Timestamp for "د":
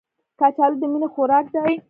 0.81-0.83